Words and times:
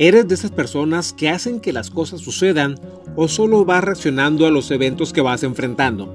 ¿Eres 0.00 0.28
de 0.28 0.36
esas 0.36 0.52
personas 0.52 1.12
que 1.12 1.28
hacen 1.28 1.58
que 1.58 1.72
las 1.72 1.90
cosas 1.90 2.20
sucedan 2.20 2.76
o 3.16 3.26
solo 3.26 3.64
vas 3.64 3.82
reaccionando 3.82 4.46
a 4.46 4.50
los 4.50 4.70
eventos 4.70 5.12
que 5.12 5.20
vas 5.20 5.42
enfrentando? 5.42 6.14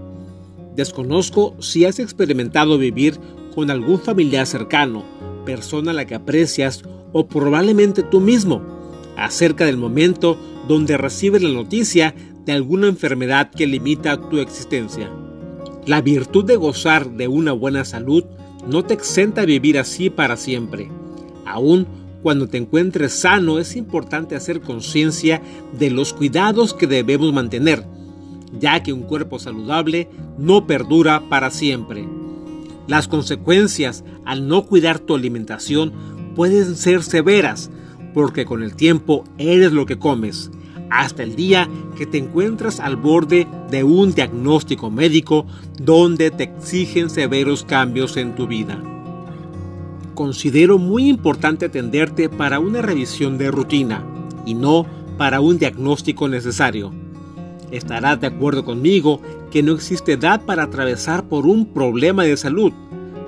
Desconozco 0.74 1.58
si 1.60 1.84
has 1.84 2.00
experimentado 2.00 2.78
vivir 2.78 3.20
con 3.54 3.70
algún 3.70 4.00
familiar 4.00 4.48
cercano, 4.48 5.04
persona 5.46 5.92
a 5.92 5.94
la 5.94 6.06
que 6.06 6.16
aprecias 6.16 6.84
o 7.12 7.28
probablemente 7.28 8.04
tú 8.04 8.22
mismo, 8.22 8.62
acerca 9.18 9.66
del 9.66 9.76
momento 9.76 10.38
donde 10.66 10.96
recibes 10.96 11.44
la 11.44 11.50
noticia 11.50 12.16
de 12.46 12.54
alguna 12.54 12.88
enfermedad 12.88 13.52
que 13.52 13.68
limita 13.68 14.30
tu 14.30 14.38
existencia. 14.38 15.12
La 15.86 16.02
virtud 16.02 16.46
de 16.46 16.56
gozar 16.56 17.12
de 17.12 17.28
una 17.28 17.52
buena 17.52 17.84
salud 17.84 18.24
no 18.66 18.86
te 18.86 18.94
exenta 18.94 19.44
vivir 19.44 19.78
así 19.78 20.10
para 20.10 20.38
siempre. 20.38 20.90
Aún 21.46 21.86
cuando 22.24 22.48
te 22.48 22.58
encuentres 22.58 23.14
sano 23.14 23.60
es 23.60 23.76
importante 23.76 24.36
hacer 24.36 24.62
conciencia 24.62 25.42
de 25.78 25.92
los 25.92 26.14
cuidados 26.14 26.74
que 26.74 26.88
debemos 26.88 27.34
mantener, 27.34 27.86
ya 28.60 28.82
que 28.82 28.94
un 28.94 29.04
cuerpo 29.04 29.40
saludable 29.40 30.10
no 30.38 30.66
perdura 30.66 31.22
para 31.30 31.52
siempre. 31.52 32.08
Las 32.88 33.10
consecuencias 33.10 34.06
al 34.26 34.48
no 34.48 34.66
cuidar 34.66 35.00
tu 35.00 35.16
alimentación 35.16 35.92
pueden 36.34 36.78
ser 36.78 37.04
severas, 37.04 37.70
porque 38.14 38.46
con 38.46 38.64
el 38.64 38.76
tiempo 38.76 39.26
eres 39.38 39.74
lo 39.74 39.86
que 39.86 40.00
comes, 40.00 40.50
hasta 40.90 41.24
el 41.24 41.36
día 41.36 41.70
que 41.98 42.06
te 42.06 42.20
encuentras 42.20 42.80
al 42.80 42.96
borde 42.96 43.48
de 43.70 43.84
un 43.84 44.14
diagnóstico 44.14 44.90
médico 44.90 45.46
donde 45.82 46.32
te 46.32 46.44
exigen 46.44 47.10
severos 47.10 47.66
cambios 47.66 48.16
en 48.16 48.34
tu 48.36 48.48
vida 48.48 48.82
considero 50.14 50.78
muy 50.78 51.08
importante 51.08 51.66
atenderte 51.66 52.30
para 52.30 52.60
una 52.60 52.82
revisión 52.82 53.38
de 53.38 53.52
rutina 53.52 54.04
y 54.46 54.54
no 54.54 54.86
para 55.18 55.42
un 55.42 55.58
diagnóstico 55.58 56.28
necesario. 56.28 56.92
Estarás 57.72 58.22
de 58.22 58.28
acuerdo 58.28 58.64
conmigo 58.64 59.22
que 59.52 59.64
no 59.64 59.74
existe 59.74 60.14
edad 60.14 60.42
para 60.46 60.64
atravesar 60.64 61.26
por 61.26 61.46
un 61.46 61.66
problema 61.66 62.24
de 62.24 62.38
salud, 62.38 62.72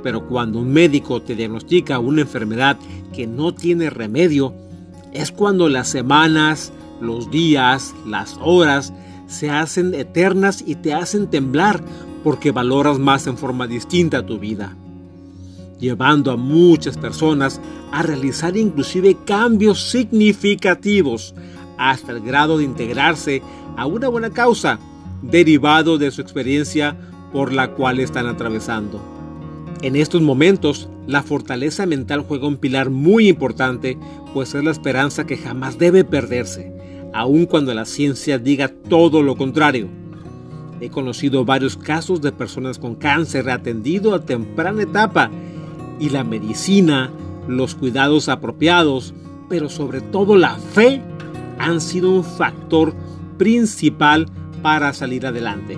pero 0.03 0.27
cuando 0.27 0.59
un 0.59 0.71
médico 0.71 1.21
te 1.21 1.35
diagnostica 1.35 1.99
una 1.99 2.21
enfermedad 2.21 2.77
que 3.13 3.27
no 3.27 3.53
tiene 3.53 3.89
remedio, 3.89 4.53
es 5.13 5.31
cuando 5.31 5.69
las 5.69 5.87
semanas, 5.87 6.71
los 7.01 7.31
días, 7.31 7.95
las 8.05 8.37
horas 8.41 8.93
se 9.27 9.49
hacen 9.49 9.93
eternas 9.95 10.63
y 10.65 10.75
te 10.75 10.93
hacen 10.93 11.27
temblar 11.27 11.83
porque 12.23 12.51
valoras 12.51 12.99
más 12.99 13.25
en 13.27 13.37
forma 13.37 13.65
distinta 13.67 14.25
tu 14.25 14.37
vida 14.39 14.75
llevando 15.79 16.31
a 16.31 16.37
muchas 16.37 16.97
personas 16.97 17.59
a 17.91 18.01
realizar 18.01 18.55
inclusive 18.57 19.17
cambios 19.25 19.89
significativos 19.89 21.33
hasta 21.77 22.11
el 22.11 22.21
grado 22.21 22.57
de 22.57 22.63
integrarse 22.63 23.41
a 23.77 23.85
una 23.85 24.07
buena 24.07 24.29
causa 24.29 24.79
derivado 25.21 25.97
de 25.97 26.11
su 26.11 26.21
experiencia 26.21 26.95
por 27.31 27.51
la 27.51 27.71
cual 27.71 27.99
están 27.99 28.27
atravesando. 28.27 29.01
En 29.81 29.95
estos 29.95 30.21
momentos, 30.21 30.89
la 31.05 31.21
fortaleza 31.21 31.85
mental 31.85 32.21
juega 32.21 32.47
un 32.47 32.57
pilar 32.57 32.89
muy 32.89 33.27
importante, 33.27 33.97
pues 34.33 34.55
es 34.55 34.63
la 34.63 34.71
esperanza 34.71 35.25
que 35.25 35.37
jamás 35.37 35.77
debe 35.77 36.03
perderse, 36.03 36.71
aun 37.13 37.45
cuando 37.45 37.73
la 37.73 37.85
ciencia 37.85 38.39
diga 38.39 38.69
todo 38.69 39.21
lo 39.21 39.35
contrario. 39.35 39.89
He 40.81 40.89
conocido 40.89 41.45
varios 41.45 41.77
casos 41.77 42.21
de 42.21 42.31
personas 42.31 42.79
con 42.79 42.95
cáncer 42.95 43.49
atendido 43.49 44.13
a 44.13 44.25
temprana 44.25 44.83
etapa 44.83 45.29
y 45.99 46.09
la 46.09 46.23
medicina, 46.23 47.11
los 47.47 47.75
cuidados 47.75 48.29
apropiados, 48.29 49.13
pero 49.49 49.69
sobre 49.69 50.01
todo 50.01 50.35
la 50.35 50.55
fe 50.55 51.01
han 51.59 51.81
sido 51.81 52.11
un 52.11 52.23
factor 52.23 52.93
principal 53.37 54.27
para 54.61 54.93
salir 54.93 55.25
adelante. 55.25 55.77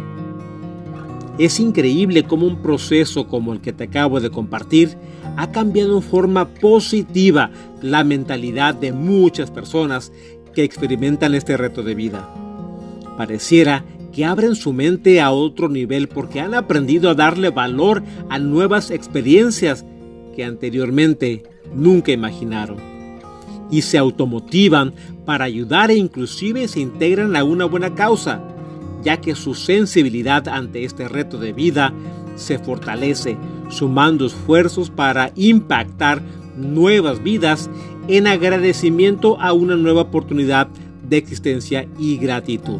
Es 1.38 1.60
increíble 1.60 2.24
cómo 2.24 2.48
un 2.48 2.62
proceso 2.62 3.28
como 3.28 3.54
el 3.54 3.62
que 3.62 3.74
te 3.74 3.84
acabo 3.84 4.20
de 4.20 4.32
compartir 4.32 4.98
ha 5.36 5.52
cambiado 5.52 5.98
en 5.98 6.02
forma 6.02 6.48
positiva 6.48 7.52
la 7.82 8.04
mentalidad 8.04 8.74
de 8.74 8.92
muchas 8.92 9.52
personas 9.52 10.12
que 10.56 10.64
experimentan 10.64 11.36
este 11.36 11.56
reto 11.56 11.84
de 11.84 11.94
vida. 11.94 12.28
Pareciera 13.18 13.84
que 14.12 14.26
abren 14.26 14.56
su 14.56 14.74
mente 14.74 15.22
a 15.22 15.30
otro 15.30 15.70
nivel 15.70 16.08
porque 16.08 16.40
han 16.40 16.56
aprendido 16.56 17.12
a 17.12 17.14
darle 17.14 17.52
valor 17.52 18.02
a 18.30 18.40
nuevas 18.40 18.90
experiencias 18.90 19.86
que 20.38 20.46
anteriormente 20.46 21.42
nunca 21.74 22.12
imaginaron. 22.12 22.78
Y 23.72 23.82
se 23.82 23.98
automotivan 23.98 24.94
para 25.26 25.46
ayudar 25.46 25.90
e 25.90 25.96
inclusive 25.96 26.68
se 26.68 26.80
integran 26.80 27.36
a 27.36 27.44
una 27.44 27.66
buena 27.66 27.96
causa, 27.96 28.44
ya 29.04 29.18
que 29.18 29.34
su 29.34 29.56
sensibilidad 29.56 30.48
ante 30.48 30.84
este 30.84 31.10
reto 31.10 31.40
de 31.40 31.54
vida 31.54 31.92
se 32.36 32.60
fortalece, 32.60 33.36
sumando 33.70 34.28
esfuerzos 34.28 34.92
para 34.92 35.32
impactar 35.36 36.22
nuevas 36.56 37.24
vidas 37.24 37.68
en 38.08 38.28
agradecimiento 38.28 39.42
a 39.42 39.54
una 39.54 39.76
nueva 39.76 40.04
oportunidad 40.04 40.68
de 41.10 41.18
existencia 41.18 41.88
y 41.98 42.18
gratitud. 42.18 42.78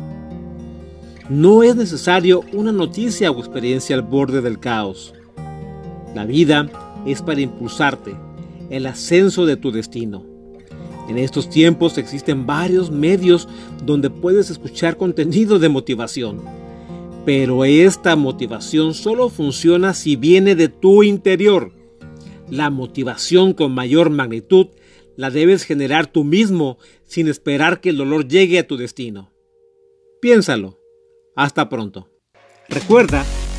No 1.28 1.64
es 1.64 1.76
necesario 1.76 2.44
una 2.54 2.72
noticia 2.72 3.32
o 3.32 3.40
experiencia 3.40 3.96
al 3.96 4.04
borde 4.04 4.42
del 4.42 4.60
caos. 4.60 5.16
La 6.14 6.26
vida 6.26 6.70
es 7.08 7.22
para 7.22 7.42
impulsarte 7.42 8.16
el 8.70 8.86
ascenso 8.86 9.46
de 9.46 9.58
tu 9.58 9.72
destino. 9.72 10.26
En 11.08 11.18
estos 11.18 11.50
tiempos 11.50 11.98
existen 11.98 12.46
varios 12.46 12.92
medios 12.92 13.48
donde 13.84 14.10
puedes 14.10 14.50
escuchar 14.50 14.98
contenido 14.98 15.58
de 15.58 15.70
motivación. 15.70 16.42
Pero 17.26 17.64
esta 17.66 18.16
motivación 18.16 18.94
solo 18.94 19.30
funciona 19.30 19.94
si 19.94 20.16
viene 20.16 20.56
de 20.56 20.68
tu 20.68 21.04
interior. 21.04 21.72
La 22.50 22.70
motivación 22.70 23.54
con 23.54 23.74
mayor 23.74 24.10
magnitud 24.10 24.68
la 25.16 25.30
debes 25.30 25.64
generar 25.64 26.08
tú 26.08 26.24
mismo 26.24 26.78
sin 27.06 27.28
esperar 27.28 27.82
que 27.82 27.90
el 27.90 27.98
dolor 27.98 28.28
llegue 28.28 28.60
a 28.60 28.68
tu 28.68 28.78
destino. 28.78 29.32
Piénsalo. 30.22 30.80
Hasta 31.36 31.70
pronto. 31.70 32.10
Recuerda 32.70 33.26